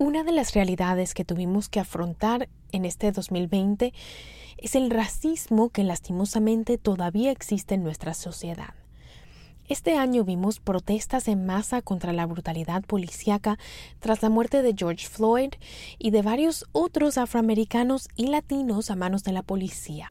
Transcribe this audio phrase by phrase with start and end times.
[0.00, 3.92] Una de las realidades que tuvimos que afrontar en este 2020
[4.56, 8.72] es el racismo que lastimosamente todavía existe en nuestra sociedad.
[9.68, 13.58] Este año vimos protestas en masa contra la brutalidad policíaca
[13.98, 15.50] tras la muerte de George Floyd
[15.98, 20.10] y de varios otros afroamericanos y latinos a manos de la policía.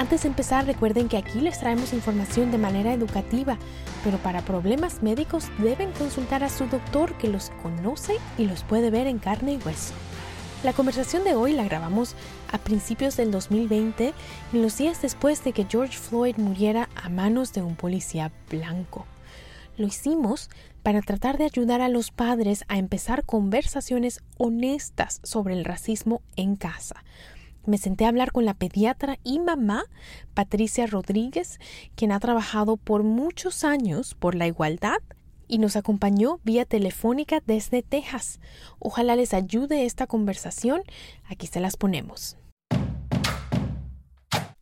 [0.00, 3.58] Antes de empezar, recuerden que aquí les traemos información de manera educativa,
[4.02, 8.88] pero para problemas médicos deben consultar a su doctor que los conoce y los puede
[8.88, 9.92] ver en carne y hueso.
[10.64, 12.14] La conversación de hoy la grabamos
[12.50, 14.14] a principios del 2020,
[14.54, 19.04] en los días después de que George Floyd muriera a manos de un policía blanco.
[19.76, 20.48] Lo hicimos
[20.82, 26.56] para tratar de ayudar a los padres a empezar conversaciones honestas sobre el racismo en
[26.56, 27.04] casa
[27.66, 29.84] me senté a hablar con la pediatra y mamá,
[30.34, 31.58] Patricia Rodríguez,
[31.94, 34.98] quien ha trabajado por muchos años por la igualdad
[35.48, 38.40] y nos acompañó vía telefónica desde Texas.
[38.78, 40.82] Ojalá les ayude esta conversación.
[41.28, 42.39] Aquí se las ponemos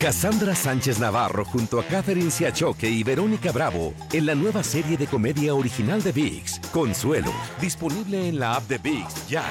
[0.00, 5.06] Cassandra Sánchez Navarro junto a Catherine Siachoque y Verónica Bravo en la nueva serie de
[5.06, 7.30] comedia original de VIX, Consuelo,
[7.60, 9.44] disponible en la app de VIX ya.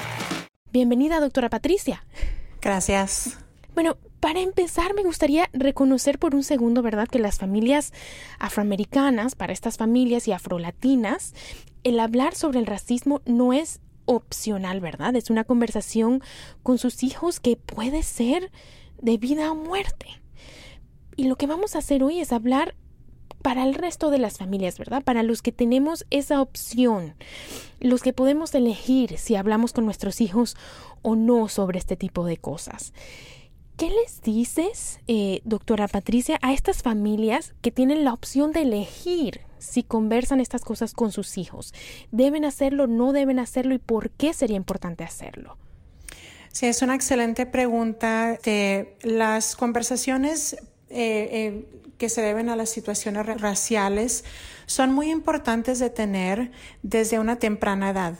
[0.72, 2.04] Bienvenida, doctora Patricia.
[2.60, 3.38] Gracias.
[3.76, 7.92] Bueno, para empezar, me gustaría reconocer por un segundo, ¿verdad?, que las familias
[8.40, 11.32] afroamericanas, para estas familias y afrolatinas,
[11.84, 15.14] el hablar sobre el racismo no es opcional, ¿verdad?
[15.14, 16.24] Es una conversación
[16.64, 18.50] con sus hijos que puede ser
[19.00, 20.19] de vida o muerte.
[21.20, 22.74] Y lo que vamos a hacer hoy es hablar
[23.42, 25.04] para el resto de las familias, ¿verdad?
[25.04, 27.14] Para los que tenemos esa opción,
[27.78, 30.56] los que podemos elegir si hablamos con nuestros hijos
[31.02, 32.94] o no sobre este tipo de cosas.
[33.76, 39.42] ¿Qué les dices, eh, doctora Patricia, a estas familias que tienen la opción de elegir
[39.58, 41.74] si conversan estas cosas con sus hijos?
[42.12, 45.58] ¿Deben hacerlo, no deben hacerlo y por qué sería importante hacerlo?
[46.50, 48.38] Sí, es una excelente pregunta.
[48.42, 50.56] De las conversaciones
[50.92, 51.66] eh, eh,
[51.98, 54.24] que se deben a las situaciones raciales
[54.66, 56.50] son muy importantes de tener
[56.82, 58.18] desde una temprana edad.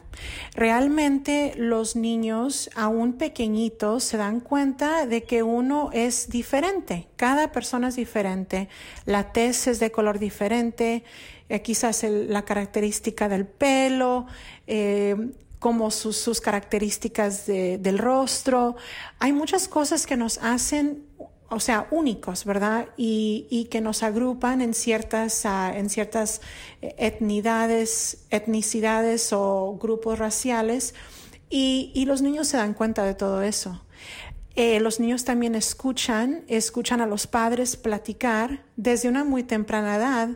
[0.54, 7.08] Realmente los niños, aún pequeñitos, se dan cuenta de que uno es diferente.
[7.16, 8.68] Cada persona es diferente.
[9.04, 11.02] La tez es de color diferente.
[11.48, 14.26] Eh, quizás la característica del pelo.
[15.58, 18.76] como sus, sus características del rostro.
[19.18, 21.09] Hay muchas cosas que nos hacen
[21.50, 22.88] o sea, únicos, ¿verdad?
[22.96, 26.40] Y, y que nos agrupan en ciertas, uh, en ciertas
[26.80, 30.94] eh, etnidades, etnicidades o grupos raciales.
[31.50, 33.82] Y, y, los niños se dan cuenta de todo eso.
[34.54, 40.28] Eh, los niños también escuchan, escuchan a los padres platicar desde una muy temprana edad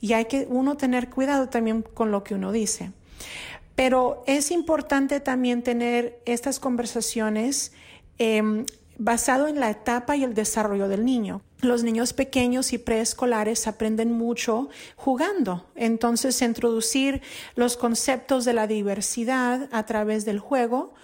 [0.00, 2.92] y hay que uno tener cuidado también con lo que uno dice.
[3.74, 7.72] Pero es importante también tener estas conversaciones
[8.18, 8.64] eh,
[8.98, 11.42] basado en la etapa y el desarrollo del niño.
[11.60, 15.66] Los niños pequeños y preescolares aprenden mucho jugando.
[15.74, 17.22] Entonces, introducir
[17.54, 20.94] los conceptos de la diversidad a través del juego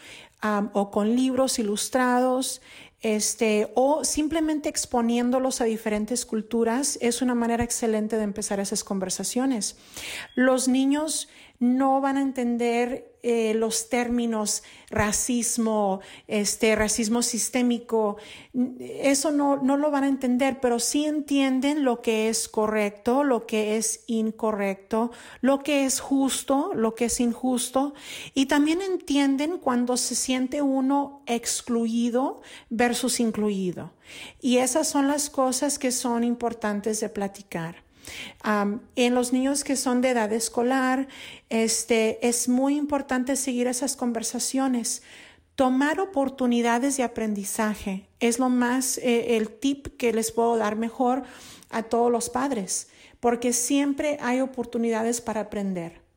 [0.72, 2.60] o con libros ilustrados,
[3.00, 9.76] este, o simplemente exponiéndolos a diferentes culturas es una manera excelente de empezar esas conversaciones.
[10.34, 11.28] Los niños
[11.60, 18.16] no van a entender eh, los términos racismo, este, racismo sistémico,
[18.88, 23.44] eso no, no lo van a entender, pero sí entienden lo que es correcto, lo
[23.44, 25.10] que es incorrecto,
[25.40, 27.92] lo que es justo, lo que es injusto,
[28.34, 32.40] y también entienden cuando se siente uno excluido
[32.70, 33.90] versus incluido.
[34.40, 37.87] Y esas son las cosas que son importantes de platicar
[38.44, 41.08] en los niños que son de edad escolar,
[41.48, 45.02] este, es muy importante seguir esas conversaciones.
[45.54, 51.24] Tomar oportunidades de aprendizaje es lo más, eh, el tip que les puedo dar mejor
[51.70, 52.88] a todos los padres,
[53.20, 56.07] porque siempre hay oportunidades para aprender.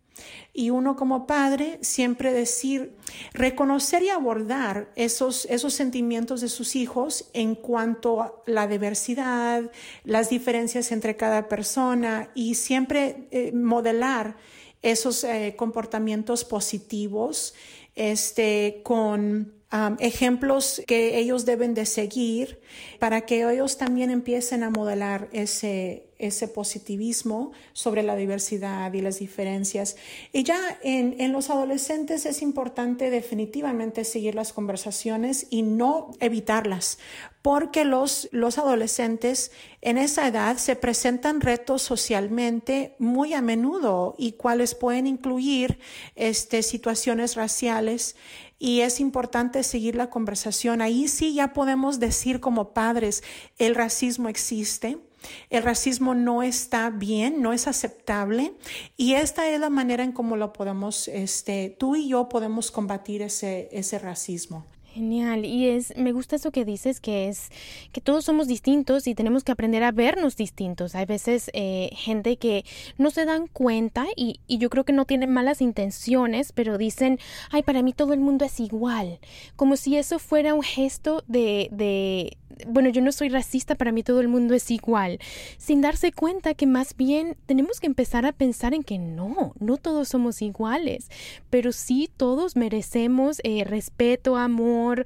[0.54, 2.96] Y uno como padre siempre decir,
[3.34, 9.72] reconocer y abordar esos, esos sentimientos de sus hijos en cuanto a la diversidad,
[10.04, 14.36] las diferencias entre cada persona y siempre eh, modelar
[14.82, 17.54] esos eh, comportamientos positivos
[17.96, 19.61] este, con
[20.00, 22.60] ejemplos que ellos deben de seguir
[23.00, 29.20] para que ellos también empiecen a modelar ese, ese positivismo sobre la diversidad y las
[29.20, 29.96] diferencias.
[30.34, 37.00] Y ya en, en, los adolescentes es importante definitivamente seguir las conversaciones y no evitarlas,
[37.42, 44.34] porque los, los adolescentes en esa edad se presentan retos socialmente muy a menudo y
[44.34, 45.80] cuales pueden incluir
[46.16, 48.16] este, situaciones raciales
[48.62, 50.84] y es importante seguir la conversación.
[50.84, 53.24] Ahí sí ya podemos decir como padres,
[53.58, 55.00] el racismo existe,
[55.50, 58.54] el racismo no está bien, no es aceptable
[58.98, 63.24] y esta es la manera en cómo lo podemos, este, tú y yo podemos combatir
[63.24, 64.68] ese, ese racismo.
[64.94, 65.46] Genial.
[65.46, 67.50] Y es, me gusta eso que dices, que es
[67.94, 70.96] que todos somos distintos y tenemos que aprender a vernos distintos.
[70.96, 72.66] Hay veces eh, gente que
[72.98, 77.20] no se dan cuenta y, y, yo creo que no tienen malas intenciones, pero dicen,
[77.52, 79.20] ay, para mí todo el mundo es igual.
[79.56, 82.38] Como si eso fuera un gesto de, de
[82.68, 85.20] bueno, yo no soy racista, para mí todo el mundo es igual,
[85.58, 89.78] sin darse cuenta que más bien tenemos que empezar a pensar en que no, no
[89.78, 91.10] todos somos iguales,
[91.50, 95.06] pero sí todos merecemos eh, respeto, amor,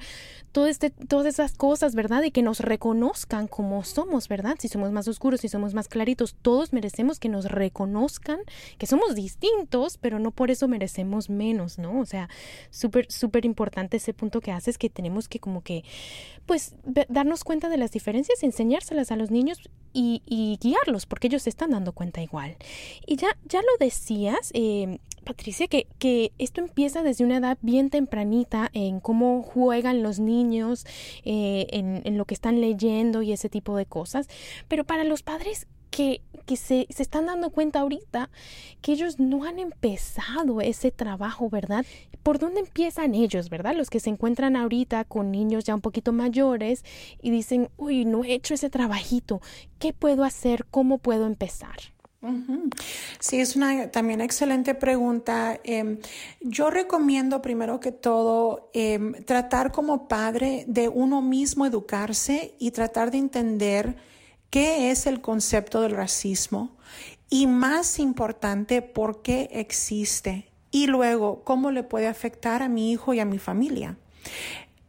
[0.56, 2.24] todo este, todas esas cosas, ¿verdad?
[2.24, 4.56] Y que nos reconozcan como somos, ¿verdad?
[4.58, 8.40] Si somos más oscuros, si somos más claritos, todos merecemos que nos reconozcan
[8.78, 12.00] que somos distintos, pero no por eso merecemos menos, ¿no?
[12.00, 12.30] O sea,
[12.70, 15.84] súper, súper importante ese punto que haces que tenemos que como que,
[16.46, 16.74] pues,
[17.10, 19.60] darnos cuenta de las diferencias, enseñárselas a los niños
[19.92, 22.56] y, guiarlos, porque ellos se están dando cuenta igual.
[23.06, 27.90] Y ya, ya lo decías, eh, Patricia, que, que, esto empieza desde una edad bien
[27.90, 30.86] tempranita en cómo juegan los niños,
[31.26, 34.30] eh, en, en, lo que están leyendo y ese tipo de cosas.
[34.70, 38.30] Pero para los padres, que, que se, se, están dando cuenta ahorita
[38.82, 41.86] que ellos no han empezado ese trabajo, ¿verdad?
[42.22, 43.76] ¿Por dónde empiezan ellos, verdad?
[43.76, 46.84] Los que se encuentran ahorita con niños ya un poquito mayores
[47.22, 49.42] y dicen, uy, no he hecho ese trabajito,
[49.80, 50.66] ¿qué puedo hacer?
[50.66, 51.95] ¿Cómo puedo empezar?
[53.20, 55.60] Sí, es una también excelente pregunta.
[55.64, 56.00] Eh,
[56.42, 63.12] yo recomiendo primero que todo eh, tratar como padre de uno mismo educarse y tratar
[63.12, 63.96] de entender
[64.50, 66.76] qué es el concepto del racismo
[67.30, 73.14] y más importante, por qué existe y luego cómo le puede afectar a mi hijo
[73.14, 73.98] y a mi familia.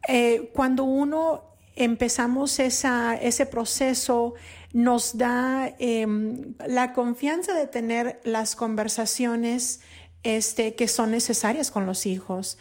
[0.07, 1.43] Eh, cuando uno
[1.77, 4.33] empezamos esa, ese proceso,
[4.73, 9.79] nos da em, la confianza de tener las conversaciones
[10.23, 12.57] este, que son necesarias con los hijos.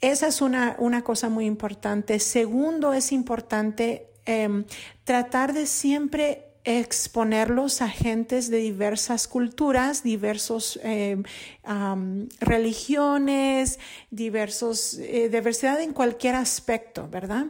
[0.00, 2.18] Esa es una, una cosa muy importante.
[2.18, 4.64] Segundo, es importante Em,
[5.04, 11.24] tratar de siempre exponerlos a gentes de diversas culturas, diversas em,
[12.40, 17.46] religiones, diversos, eh, diversidad en cualquier aspecto, ¿verdad?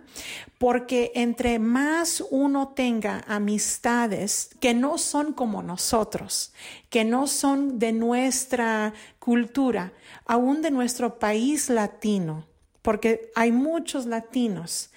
[0.58, 6.54] Porque entre más uno tenga amistades que no son como nosotros,
[6.88, 9.92] que no son de nuestra cultura,
[10.24, 12.46] aún de nuestro país latino,
[12.80, 14.90] porque hay muchos latinos,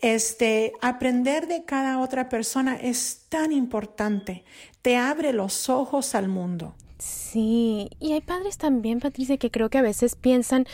[0.00, 4.44] este, aprender de cada otra persona es tan importante.
[4.82, 6.74] Te abre los ojos al mundo.
[6.98, 10.66] Sí, y hay padres también, Patricia, que creo que a veces piensan,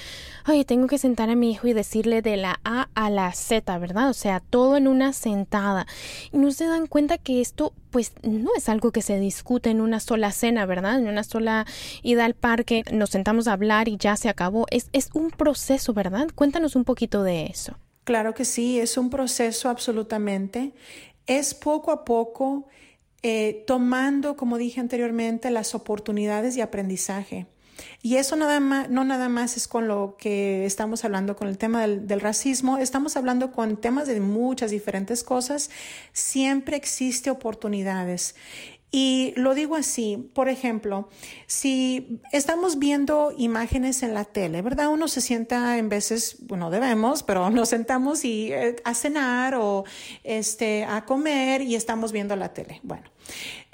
[0.49, 3.76] oye, tengo que sentar a mi hijo y decirle de la A a la Z,
[3.78, 4.09] ¿verdad?
[4.09, 5.87] O sea, todo en una sentada.
[6.33, 9.83] Y no se dan cuenta que esto, pues, no es algo que se discute en
[9.83, 10.99] una sola cena, ¿verdad?
[10.99, 11.66] En una sola
[12.02, 14.66] ida al parque, nos sentamos a hablar y ya se acabó.
[14.71, 16.28] Es, es un proceso, ¿verdad?
[16.35, 17.76] Cuéntanos un poquito de eso.
[18.04, 20.73] Claro que sí, es un proceso absolutamente.
[21.26, 22.66] Es poco a poco
[23.23, 27.46] eh, tomando, como dije anteriormente, las oportunidades de aprendizaje.
[28.02, 31.58] Y eso nada más, no nada más es con lo que estamos hablando con el
[31.58, 35.70] tema del, del, racismo, estamos hablando con temas de muchas diferentes cosas.
[36.12, 38.37] Siempre existe oportunidades.
[38.96, 41.08] Y lo digo así, por ejemplo,
[41.48, 44.86] si estamos viendo imágenes en la tele, ¿verdad?
[44.86, 49.82] Uno se sienta en veces, bueno, debemos, pero nos sentamos y eh, a cenar o
[50.22, 52.78] este, a comer y estamos viendo la tele.
[52.84, 53.02] Bueno,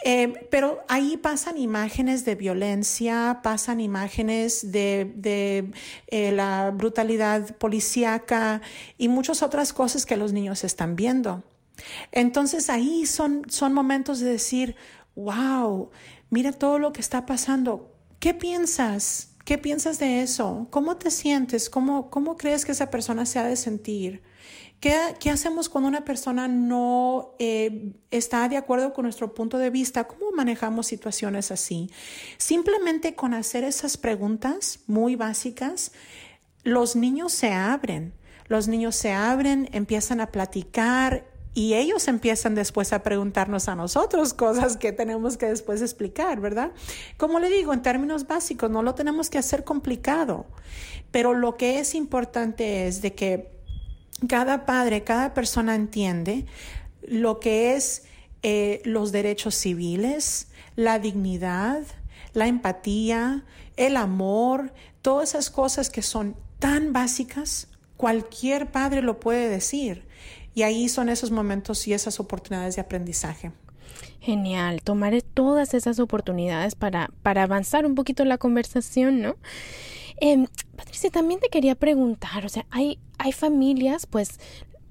[0.06, 5.70] eh, pero ahí pasan imágenes de violencia, pasan imágenes de, de
[6.06, 8.62] eh, la brutalidad policíaca
[8.96, 11.42] y muchas otras cosas que los niños están viendo.
[12.12, 14.76] Entonces ahí son, son momentos de decir,
[15.14, 15.90] wow,
[16.30, 17.94] mira todo lo que está pasando.
[18.18, 19.30] ¿Qué piensas?
[19.44, 20.66] ¿Qué piensas de eso?
[20.70, 21.70] ¿Cómo te sientes?
[21.70, 24.22] ¿Cómo, cómo crees que esa persona se ha de sentir?
[24.78, 29.70] ¿Qué, qué hacemos cuando una persona no eh, está de acuerdo con nuestro punto de
[29.70, 30.04] vista?
[30.04, 31.90] ¿Cómo manejamos situaciones así?
[32.38, 35.92] Simplemente con hacer esas preguntas muy básicas,
[36.62, 38.14] los niños se abren.
[38.50, 44.34] Los niños se abren, empiezan a platicar, y ellos empiezan después a preguntarnos a nosotros
[44.34, 46.70] cosas que tenemos que después explicar, ¿verdad?
[47.16, 50.46] Como le digo, en términos básicos, no lo tenemos que hacer complicado,
[51.10, 53.50] pero lo que es importante es de que
[54.28, 56.46] cada padre, cada persona entiende
[57.02, 58.04] lo que es
[58.42, 61.82] eh, los derechos civiles, la dignidad,
[62.32, 63.44] la empatía,
[63.76, 70.06] el amor, todas esas cosas que son tan básicas, cualquier padre lo puede decir.
[70.54, 73.52] Y ahí son esos momentos y esas oportunidades de aprendizaje.
[74.20, 79.36] Genial, tomaré todas esas oportunidades para, para avanzar un poquito la conversación, ¿no?
[80.20, 84.38] Eh, Patricia, también te quería preguntar, o sea, hay, hay familias, pues,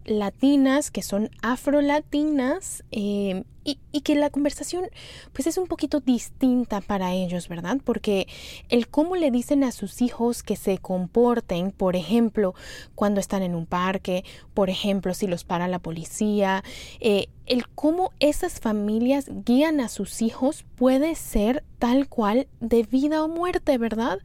[0.05, 4.85] latinas, que son afrolatinas, eh, y, y, que la conversación
[5.33, 7.77] pues es un poquito distinta para ellos, ¿verdad?
[7.83, 8.27] Porque
[8.69, 12.55] el cómo le dicen a sus hijos que se comporten, por ejemplo,
[12.95, 14.23] cuando están en un parque,
[14.53, 16.63] por ejemplo, si los para la policía,
[16.99, 23.23] eh, el cómo esas familias guían a sus hijos puede ser tal cual de vida
[23.23, 24.19] o muerte, ¿verdad?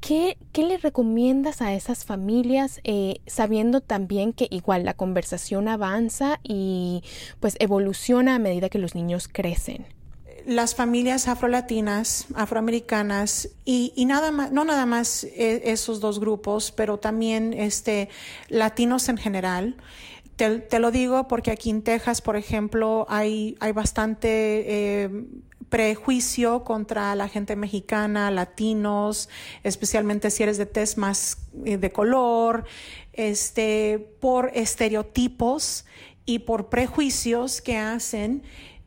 [0.00, 6.38] ¿Qué, ¿Qué, le recomiendas a esas familias eh, sabiendo también que igual la conversación avanza
[6.42, 7.02] y
[7.40, 9.86] pues evoluciona a medida que los niños crecen?
[10.46, 16.70] Las familias afrolatinas, afroamericanas y, y nada más, no nada más eh, esos dos grupos,
[16.70, 18.08] pero también este,
[18.48, 19.76] latinos en general.
[20.36, 24.28] Te, lo digo porque aquí en Texas, por ejemplo, hay, hay bastante
[25.02, 25.10] eh,
[25.68, 29.28] prejuicio contra la gente mexicana, latinos,
[29.62, 32.64] especialmente si eres de tez más eh, de color,
[33.12, 35.84] este, por estereotipos
[36.24, 38.42] y por prejuicios que hacen.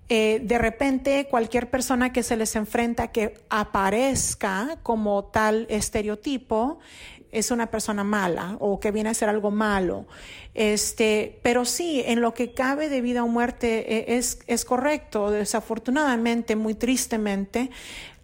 [0.10, 6.80] Eh, de repente cualquier persona que se les enfrenta que aparezca como tal estereotipo
[7.32, 10.06] es una persona mala o que viene a hacer algo malo.
[10.54, 15.32] Este, pero sí, en lo que cabe de vida o muerte e, es, es correcto.
[15.32, 17.70] Desafortunadamente, muy tristemente,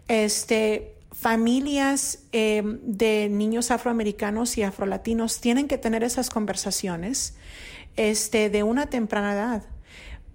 [0.07, 7.35] este, familias eh, de niños afroamericanos y afrolatinos tienen que tener esas conversaciones
[7.95, 9.63] este, de una temprana edad,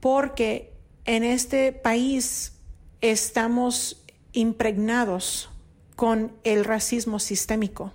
[0.01, 0.73] porque
[1.05, 2.55] en este país
[3.01, 4.03] estamos
[4.33, 5.51] impregnados
[5.95, 7.93] con el racismo sistémico.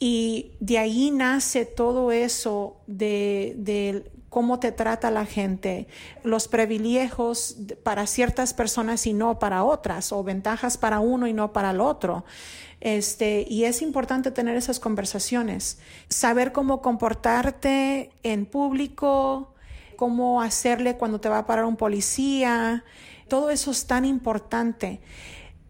[0.00, 5.88] Y de ahí nace todo eso de, cómo te trata la gente,
[6.22, 11.52] los privilegios para ciertas personas y no para otras, o ventajas para uno y no
[11.52, 12.24] para el otro.
[12.80, 15.78] Este, y es importante tener esas conversaciones,
[16.08, 19.52] saber cómo comportarte en público,
[19.96, 22.84] cómo hacerle cuando te va a parar un policía,
[23.26, 25.00] todo eso es tan importante.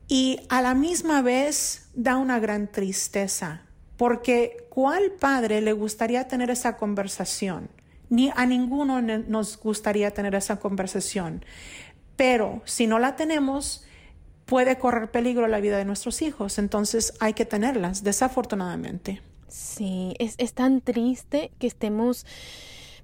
[0.06, 3.62] Y a la misma vez da una gran tristeza
[3.98, 7.68] porque ¿cuál padre le gustaría tener esa conversación?
[8.08, 11.44] Ni a ninguno nos gustaría tener esa conversación.
[12.16, 13.84] Pero si no la tenemos,
[14.46, 16.58] puede correr peligro la vida de nuestros hijos.
[16.58, 19.20] Entonces hay que tenerlas, desafortunadamente.
[19.48, 22.24] Sí, es, es tan triste que estemos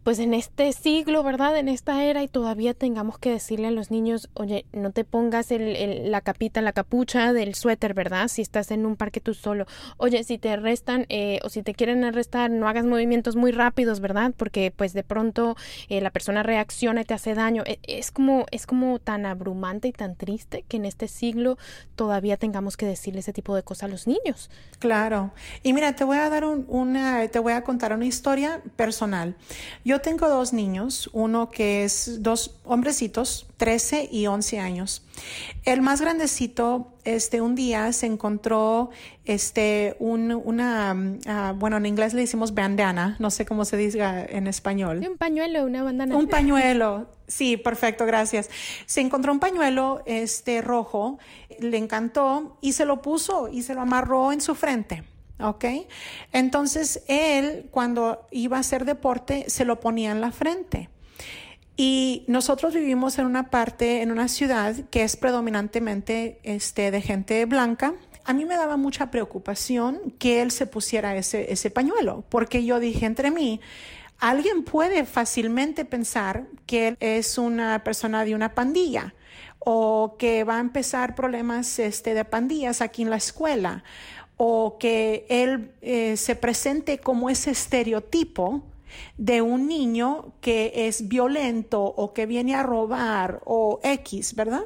[0.04, 1.56] pues en este siglo, ¿verdad?
[1.56, 5.50] En esta era y todavía tengamos que decirle a los niños, oye, no te pongas
[5.50, 8.28] el, la capita, la capucha del suéter, ¿verdad?
[8.28, 9.66] Si estás en un parque tú solo.
[9.96, 14.00] Oye, si te arrestan eh, o si te quieren arrestar, no hagas movimientos muy rápidos,
[14.00, 14.34] ¿verdad?
[14.36, 15.56] Porque pues de pronto
[15.88, 17.62] eh, la persona reacciona y te hace daño.
[17.64, 21.56] E, es como, es como tan abrumante y tan triste que en este siglo
[21.96, 24.50] todavía tengamos que decirle ese tipo de cosas a los niños.
[24.80, 25.32] Claro.
[25.62, 29.34] Y mira, te voy a dar una, te voy a contar una historia personal.
[29.82, 35.02] Yo tengo dos niños, uno que es dos hombrecitos, 13 y 11 años.
[35.64, 38.90] El más grandecito, este, un día se encontró,
[39.24, 40.96] este, un, una,
[41.26, 45.04] ah, bueno, en inglés le decimos bandana, no sé cómo se diga en español.
[45.06, 46.16] Un pañuelo, una bandana.
[46.16, 48.50] Un pañuelo, sí, perfecto, gracias.
[48.86, 51.18] Se encontró un pañuelo, este, rojo,
[51.60, 55.04] le encantó y se lo puso y se lo amarró en su frente.
[55.38, 55.64] ¿Ok?
[56.32, 60.90] Entonces él cuando iba a hacer deporte se lo ponía en la frente.
[61.76, 67.44] Y nosotros vivimos en una parte, en una ciudad que es predominantemente este, de gente
[67.46, 67.94] blanca.
[68.24, 72.78] A mí me daba mucha preocupación que él se pusiera ese, ese pañuelo, porque yo
[72.78, 73.60] dije entre mí,
[74.18, 79.14] alguien puede fácilmente pensar que él es una persona de una pandilla
[79.58, 83.82] o que va a empezar problemas este, de pandillas aquí en la escuela
[84.36, 88.62] o que él eh, se presente como ese estereotipo
[89.16, 94.62] de un niño que es violento o que viene a robar o X, ¿verdad?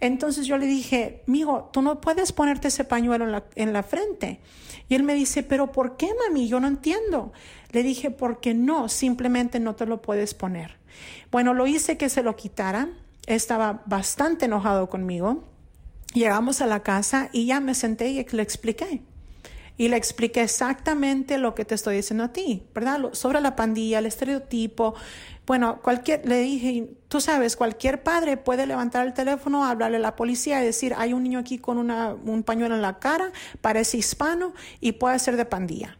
[0.00, 3.82] Entonces yo le dije, mijo, tú no puedes ponerte ese pañuelo en la, en la
[3.82, 4.40] frente.
[4.88, 6.48] Y él me dice, pero ¿por qué, mami?
[6.48, 7.32] Yo no entiendo.
[7.72, 10.78] Le dije, porque no, simplemente no te lo puedes poner.
[11.30, 12.88] Bueno, lo hice que se lo quitara.
[13.26, 15.44] Estaba bastante enojado conmigo.
[16.14, 19.02] Llegamos a la casa y ya me senté y le expliqué
[19.78, 23.12] y le expliqué exactamente lo que te estoy diciendo a ti, ¿verdad?
[23.12, 24.96] Sobre la pandilla, el estereotipo.
[25.46, 30.16] Bueno, cualquier, le dije, tú sabes, cualquier padre puede levantar el teléfono, hablarle a la
[30.16, 33.96] policía y decir, hay un niño aquí con una, un pañuelo en la cara, parece
[33.98, 35.96] hispano y puede ser de pandilla.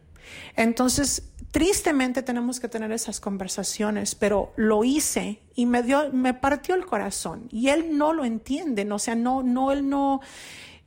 [0.57, 6.75] Entonces, tristemente tenemos que tener esas conversaciones, pero lo hice y me dio, me partió
[6.75, 10.21] el corazón y él no lo entiende, o sea, no, no, él no,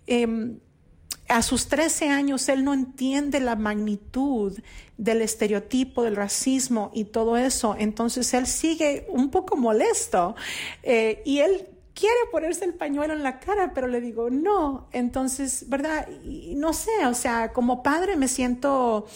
[0.06, 0.56] eh,
[1.28, 4.58] a sus 13 años él no entiende la magnitud
[4.98, 7.74] del estereotipo, del racismo y todo eso.
[7.78, 10.36] Entonces él sigue un poco molesto
[10.82, 14.88] eh, y él quiere ponerse el pañuelo en la cara, pero le digo, no.
[14.92, 16.08] Entonces, ¿verdad?
[16.24, 19.06] No sé, o sea, como padre me siento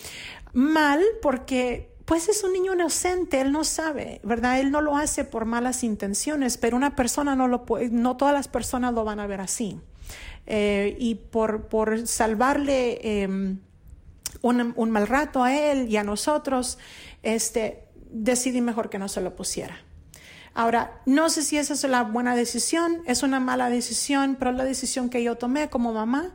[0.57, 4.59] mal porque pues es un niño inocente, él no sabe, ¿verdad?
[4.61, 8.33] Él no lo hace por malas intenciones, pero una persona no lo puede, no todas
[8.33, 9.79] las personas lo van a ver así.
[10.47, 13.59] Eh, y por, por salvarle em,
[14.41, 16.79] un, mal rato a él y a nosotros,
[17.23, 19.77] este, decidí mejor que no se lo pusiera.
[20.55, 24.57] Ahora, no sé si esa es la buena decisión, es una mala decisión, pero es
[24.57, 26.33] la decisión que yo tomé como mamá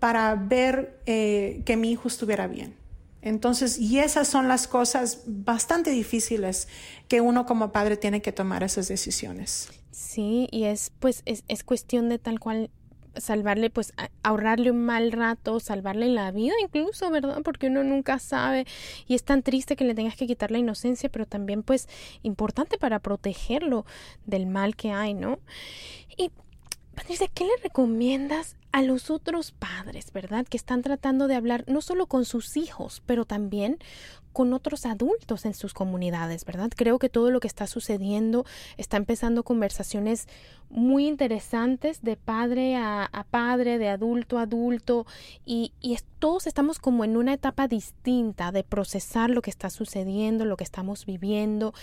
[0.00, 2.81] para ver eh, que mi hijo estuviera bien.
[3.22, 6.68] Entonces, y esas son las cosas bastante difíciles
[7.08, 9.68] que uno como padre tiene que tomar esas decisiones.
[9.92, 12.70] Sí, y es pues es, es cuestión de tal cual
[13.16, 17.42] salvarle, pues ahorrarle un mal rato, salvarle la vida incluso, ¿verdad?
[17.44, 18.66] Porque uno nunca sabe
[19.06, 21.88] y es tan triste que le tengas que quitar la inocencia, pero también pues
[22.22, 23.84] importante para protegerlo
[24.24, 25.38] del mal que hay, ¿no?
[26.16, 26.30] Y
[26.94, 30.46] Patricia, ¿qué le recomiendas a los otros padres, verdad?
[30.46, 33.78] Que están tratando de hablar no solo con sus hijos, pero también
[34.32, 36.70] con otros adultos en sus comunidades, ¿verdad?
[36.74, 38.44] Creo que todo lo que está sucediendo
[38.76, 40.26] está empezando conversaciones
[40.72, 45.06] muy interesantes de padre a, padre, de adulto a adulto,
[45.44, 45.72] y,
[46.18, 50.62] todos estamos como en una etapa distinta de procesar lo que está sucediendo, lo que
[50.62, 51.74] estamos viviendo.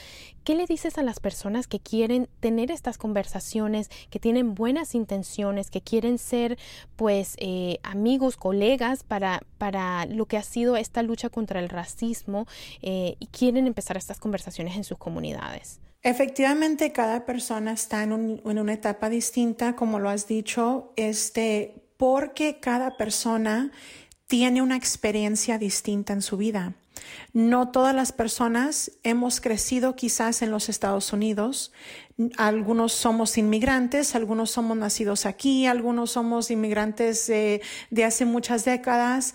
[0.46, 5.70] ¿Qué le dices a las personas que quieren tener estas conversaciones, que tienen buenas intenciones,
[5.70, 6.58] que quieren ser
[6.96, 12.38] pues eh, amigos, colegas para, para lo que ha sido esta lucha contra el racismo
[12.82, 15.80] eh, y quieren empezar estas conversaciones en sus comunidades?
[16.02, 22.95] Efectivamente, cada persona está en, una etapa distinta, como lo has dicho, este, porque cada
[22.95, 23.71] persona
[24.28, 26.75] tiene una experiencia distinta en su vida.
[27.34, 31.73] No todas las personas hemos crecido quizás en los Estados Unidos.
[32.38, 39.34] Algunos somos inmigrantes, algunos somos nacidos aquí, algunos somos inmigrantes de hace muchas décadas,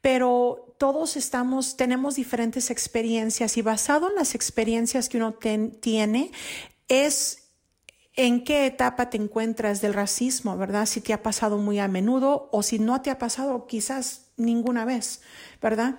[0.00, 5.34] pero todos estamos, tenemos diferentes experiencias y basado en las experiencias que uno
[5.80, 6.30] tiene
[6.88, 7.46] es
[8.16, 10.86] en qué etapa te encuentras del racismo, ¿verdad?
[10.86, 14.86] Si te ha pasado muy a menudo o si no te ha pasado quizás ninguna
[14.86, 15.20] vez,
[15.60, 15.96] ¿verdad?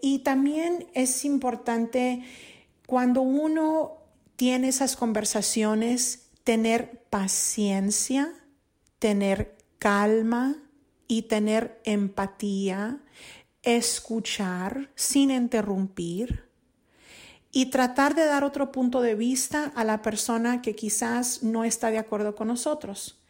[0.00, 2.24] Y también es importante
[2.86, 3.98] cuando uno
[4.36, 8.32] tiene esas conversaciones, tener paciencia,
[8.98, 10.56] tener calma
[11.06, 13.00] y tener empatía,
[13.76, 16.48] escuchar sin interrumpir
[17.52, 21.90] y tratar de dar otro punto de vista a la persona que quizás no está
[21.90, 23.20] de acuerdo con nosotros.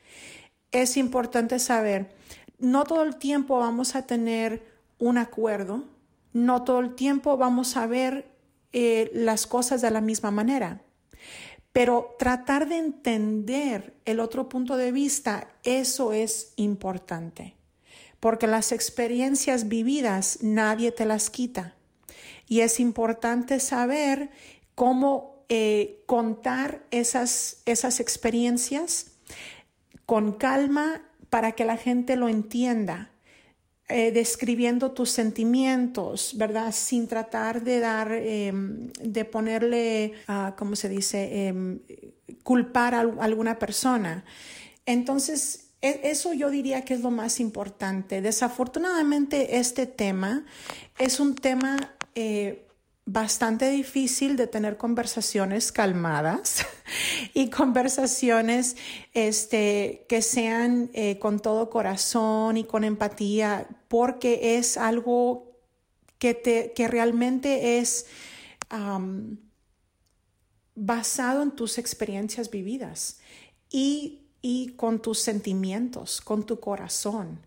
[0.70, 2.14] Es importante saber,
[2.59, 4.64] no todo el tiempo vamos a tener
[4.98, 5.85] un acuerdo,
[6.33, 8.31] no todo el tiempo vamos a ver
[8.72, 10.83] eh, las cosas de la misma manera.
[11.72, 17.57] Pero tratar de entender el otro punto de vista, eso es importante,
[18.20, 21.74] porque las experiencias vividas nadie te las quita.
[22.46, 24.31] Y es importante saber
[24.74, 29.12] cómo eh, contar esas, esas experiencias
[30.07, 33.11] con calma para que la gente lo entienda
[33.90, 36.72] eh, describiendo tus sentimientos, ¿verdad?
[36.72, 41.78] Sin tratar de dar, em, de ponerle, uh, ¿cómo se dice?, em,
[42.42, 44.26] culpar a alguna persona.
[44.85, 48.20] Entonces, eso yo diría que es lo más importante.
[48.20, 50.44] Desafortunadamente, este tema
[50.98, 52.66] es un tema eh,
[53.04, 56.66] bastante difícil de tener conversaciones calmadas
[57.34, 58.76] y conversaciones
[59.14, 65.52] este, que sean eh, con todo corazón y con empatía, porque es algo
[66.18, 68.06] que, te, que realmente es
[70.74, 73.20] basado en tus experiencias vividas
[73.70, 77.40] y, y con tus sentimientos, con tu corazón.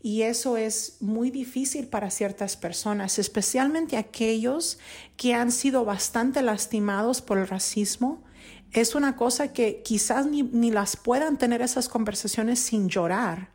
[0.00, 4.78] Y eso es muy difícil para ciertas personas, especialmente aquellos
[5.16, 8.22] que han sido bastante lastimados por el racismo.
[8.70, 13.50] Es una cosa que quizás ni, las puedan tener esas conversaciones sin llorar.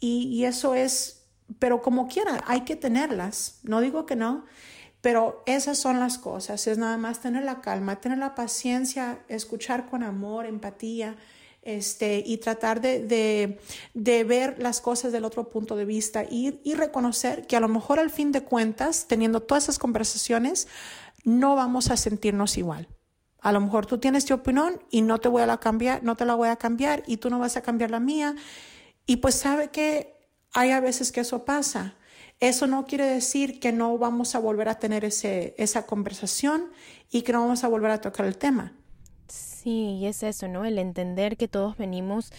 [0.00, 1.26] Y, y eso es,
[1.58, 3.60] pero como quiera, hay que tenerlas.
[3.62, 4.46] No digo que no,
[5.00, 6.66] pero esas son las cosas.
[6.66, 11.16] Es nada más tener la calma, tener la paciencia, escuchar con amor, empatía
[11.68, 13.58] este, y tratar de,
[13.94, 17.98] ver las cosas del otro punto de vista y, y reconocer que a lo mejor
[18.00, 20.66] al fin de cuentas, teniendo todas esas conversaciones,
[21.24, 22.88] no vamos a sentirnos igual.
[23.40, 26.16] A lo mejor tú tienes tu opinión y no te voy a la cambiar, no
[26.16, 28.34] te la voy a cambiar y tú no vas a cambiar la mía.
[29.04, 30.16] Y pues sabe que
[30.54, 31.96] hay a veces que eso pasa.
[32.40, 36.70] Eso no quiere decir que no vamos a volver a tener ese, esa conversación
[37.10, 38.72] y que no vamos a volver a tocar el tema.
[39.68, 40.64] Y es eso, ¿no?
[40.64, 42.32] El entender que todos venimos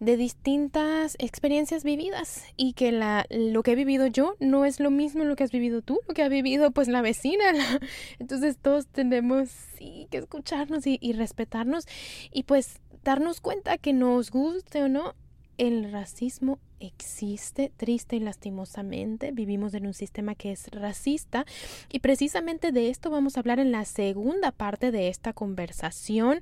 [0.00, 4.90] de distintas experiencias vividas y que la, lo que he vivido yo no es lo
[4.90, 7.44] mismo lo que has vivido tú, lo que ha vivido pues la vecina.
[8.18, 11.86] Entonces todos tenemos que escucharnos y, y respetarnos
[12.32, 15.14] y pues darnos cuenta que nos guste o no,
[15.58, 19.32] el racismo existe triste y lastimosamente.
[19.32, 21.44] Vivimos en un sistema que es racista
[21.90, 26.40] y precisamente de esto vamos a hablar en la segunda parte de esta conversación.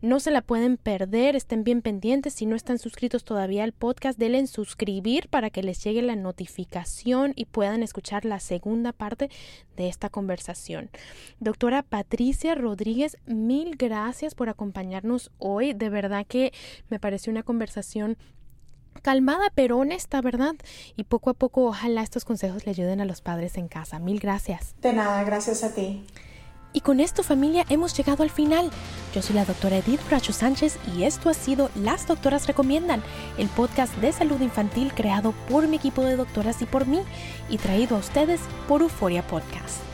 [0.00, 2.34] No se la pueden perder, estén bien pendientes.
[2.34, 6.16] Si no están suscritos todavía al podcast, denle en suscribir para que les llegue la
[6.16, 9.30] notificación y puedan escuchar la segunda parte
[9.76, 10.90] de esta conversación.
[11.40, 15.72] Doctora Patricia Rodríguez, mil gracias por acompañarnos hoy.
[15.72, 16.52] De verdad que
[16.88, 18.16] me pareció una conversación
[19.04, 20.54] calmada pero honesta, ¿verdad?
[20.96, 23.98] Y poco a poco ojalá estos consejos le ayuden a los padres en casa.
[24.00, 24.74] Mil gracias.
[24.80, 26.04] De nada, gracias a ti.
[26.72, 28.70] Y con esto familia hemos llegado al final.
[29.14, 33.00] Yo soy la doctora Edith Bracho Sánchez y esto ha sido Las Doctoras Recomiendan,
[33.38, 37.00] el podcast de salud infantil creado por mi equipo de doctoras y por mí
[37.48, 39.93] y traído a ustedes por Euforia Podcast.